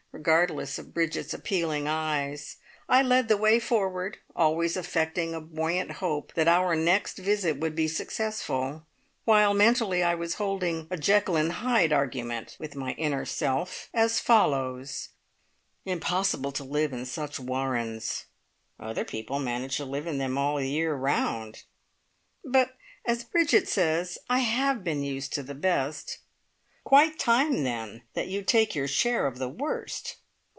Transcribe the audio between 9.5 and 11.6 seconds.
mentally I was holding a Jekyll and